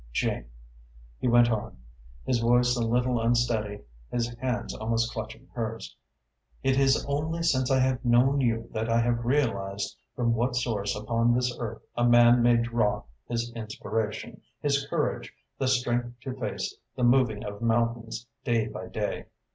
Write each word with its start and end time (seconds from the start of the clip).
Jane," 0.11 0.45
he 1.19 1.27
went 1.27 1.51
on, 1.51 1.77
his 2.25 2.39
voice 2.39 2.75
a 2.75 2.81
little 2.83 3.21
unsteady, 3.21 3.81
his 4.09 4.29
hands 4.39 4.73
almost 4.73 5.11
clutching 5.13 5.47
hers, 5.53 5.95
"it 6.63 6.75
is 6.79 7.05
only 7.07 7.43
since 7.43 7.69
I 7.69 7.77
have 7.81 8.03
known 8.03 8.41
you 8.41 8.67
that 8.71 8.89
I 8.89 8.99
have 8.99 9.23
realised 9.23 9.95
from 10.15 10.33
what 10.33 10.55
source 10.55 10.95
upon 10.95 11.35
this 11.35 11.55
earth 11.59 11.83
a 11.95 12.03
man 12.03 12.41
may 12.41 12.57
draw 12.57 13.03
his 13.29 13.53
inspiration, 13.53 14.41
his 14.59 14.87
courage, 14.87 15.31
the 15.59 15.67
strength 15.67 16.19
to 16.21 16.33
face 16.33 16.75
the 16.95 17.03
moving 17.03 17.43
of 17.45 17.61
mountains, 17.61 18.25
day 18.43 18.65
by 18.67 18.87
day. 18.87 19.25